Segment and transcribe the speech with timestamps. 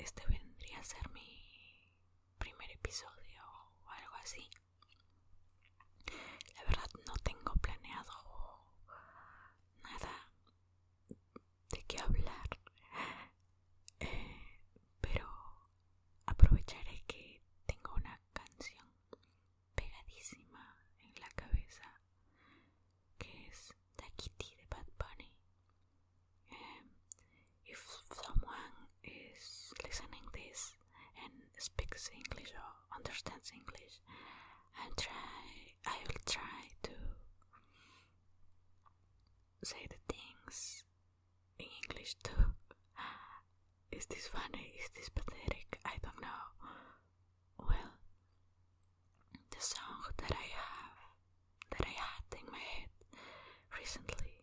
[0.00, 1.94] este vendría a ser mi
[2.38, 3.42] primer episodio
[3.84, 4.48] o algo así.
[32.00, 34.00] speaks English or understands English,
[34.82, 35.12] and try.
[35.86, 36.92] I will try to
[39.62, 40.84] say the things
[41.58, 42.54] in English too.
[43.92, 44.72] Is this funny?
[44.82, 45.78] Is this pathetic?
[45.84, 46.44] I don't know.
[47.58, 47.92] Well,
[49.50, 50.96] the song that I have,
[51.76, 52.88] that I had in my head
[53.78, 54.40] recently,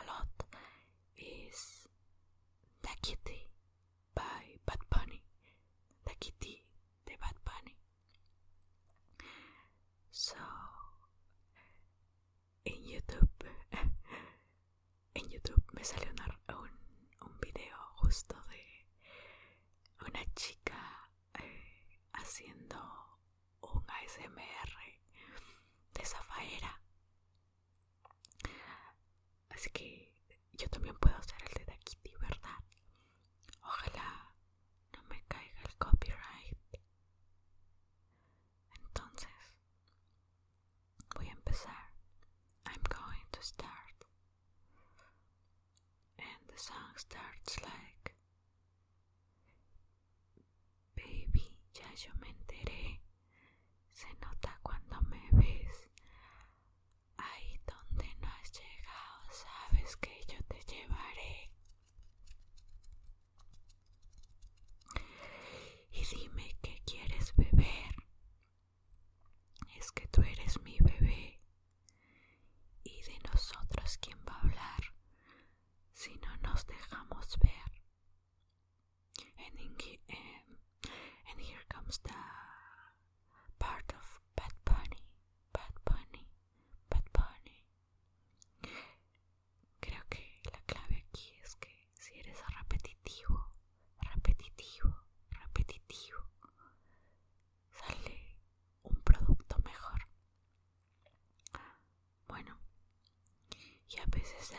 [0.00, 0.42] a lot,
[1.16, 1.86] is
[2.82, 3.41] Nakiti
[30.94, 31.31] puedo hacer.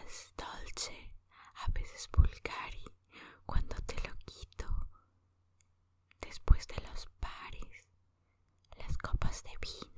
[0.01, 1.11] veces dolce,
[1.65, 2.83] a veces vulgari,
[3.45, 4.65] cuando te lo quito.
[6.21, 7.89] Después de los pares,
[8.77, 9.92] las copas de vino.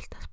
[0.00, 0.29] vueltas.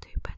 [0.00, 0.35] stupid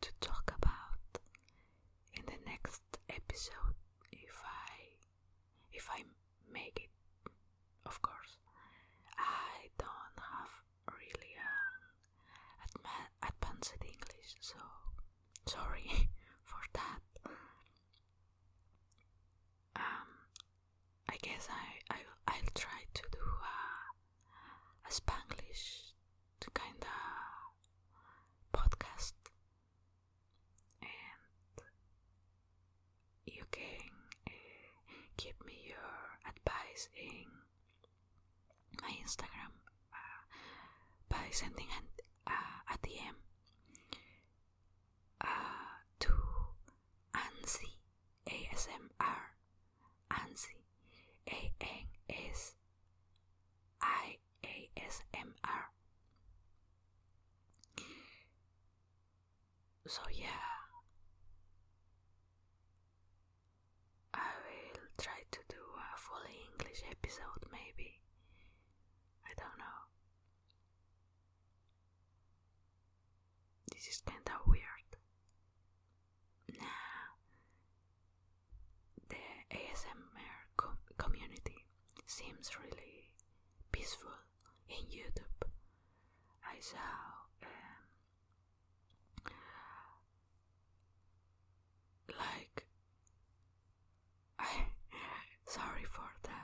[0.00, 0.37] to talk.
[36.78, 37.26] guys in
[38.82, 39.50] my Instagram
[39.92, 40.22] uh,
[41.08, 41.84] by sending an,
[42.26, 43.16] uh, a DM
[45.20, 45.26] uh,
[45.98, 46.12] to
[47.14, 47.74] ANSI
[48.28, 49.34] ASMR
[50.12, 50.62] ANSI
[51.30, 51.86] A N
[52.32, 52.54] S
[53.82, 55.70] I A S M R.
[59.86, 60.57] So yeah.
[82.28, 83.08] Seems really
[83.72, 84.10] peaceful
[84.68, 85.48] in YouTube.
[86.44, 86.76] I saw
[87.42, 89.32] um,
[92.18, 92.66] like
[94.38, 94.44] I
[95.46, 96.36] sorry for the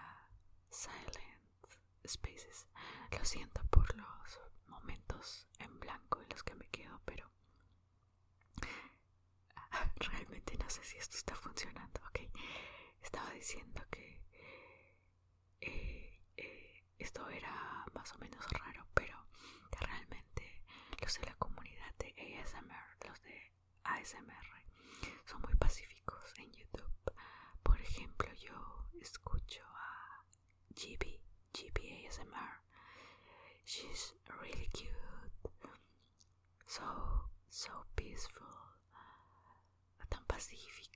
[0.71, 1.43] silent
[2.07, 2.67] spaces.
[3.12, 7.26] Lo siento por los momentos en blanco en los que me quedo, pero
[9.97, 12.00] realmente no sé si esto está funcionando.
[12.09, 12.21] Ok,
[13.03, 14.25] estaba diciendo que
[15.61, 16.83] eh, eh,
[17.14, 19.16] esto era más o menos raro, pero
[19.80, 20.64] realmente
[21.00, 23.52] los de la comunidad de ASMR, los de
[23.85, 24.64] ASMR,
[25.25, 27.12] son muy pacíficos en YouTube.
[27.62, 30.25] Por ejemplo, yo escucho a
[30.71, 31.21] GB,
[31.52, 32.62] GB ASMR.
[33.64, 34.90] She's really cute,
[36.66, 38.44] so, so peaceful,
[40.09, 40.93] tan pacífica.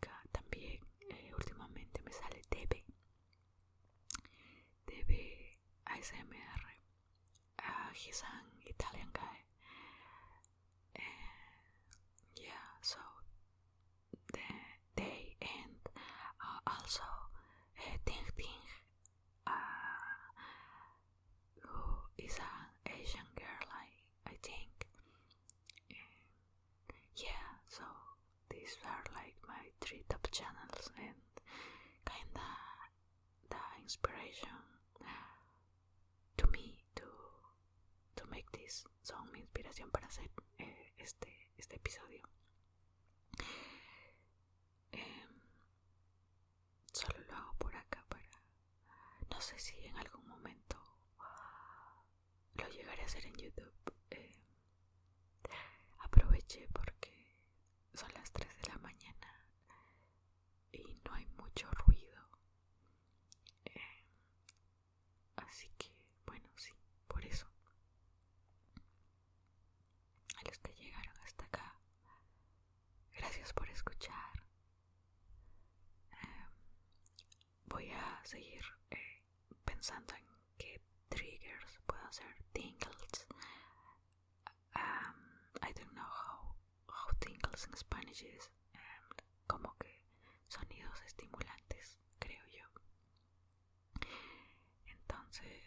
[8.09, 9.37] He's an Italian guy.
[12.37, 12.97] yeah, so
[14.33, 14.41] the,
[14.97, 15.77] they and
[16.41, 18.65] uh, also uh, Ting Ting,
[19.47, 19.53] uh,
[21.61, 24.87] who is an Asian girl, I, I think.
[27.17, 27.85] yeah, so
[28.51, 31.21] these are like my three top channels and
[32.07, 32.49] kinda
[33.51, 34.68] the inspiration
[39.03, 42.23] son mi inspiración para hacer eh, este este episodio.
[44.93, 45.27] Eh,
[46.93, 48.25] solo lo hago por acá para
[49.31, 50.77] no sé si en algún momento
[52.55, 53.73] lo llegaré a hacer en youtube
[54.11, 54.35] eh,
[55.99, 57.13] aproveché porque
[57.95, 59.45] son las 3 de la mañana
[60.73, 62.23] y no hay mucho ruido
[63.65, 64.05] eh,
[65.37, 65.91] así que
[66.27, 66.73] bueno sí
[67.07, 67.47] por eso
[70.37, 71.75] a los que llegaron hasta acá
[73.17, 74.49] gracias por escuchar
[76.13, 76.51] Em,
[77.67, 79.23] voy a seguir eh,
[79.89, 80.25] pensando en
[80.59, 83.27] qué triggers puedo hacer tingles.
[84.77, 85.15] Um,
[85.63, 86.53] I don't know how,
[86.89, 88.51] how tingles in Spanish is.
[88.75, 89.17] Um,
[89.47, 89.89] como que
[90.49, 92.67] sonidos estimulantes creo yo.
[94.87, 95.63] Entonces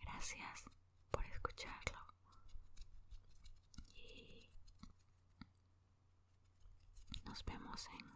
[0.00, 0.64] gracias
[1.10, 1.98] por escucharlo.
[3.92, 4.48] Y
[7.26, 8.13] nos vemos en